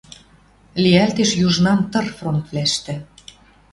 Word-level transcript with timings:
Лиӓлтеш 0.81 1.31
южнам 1.47 1.79
тыр 1.91 2.05
фронтвлӓштӹ. 2.17 2.95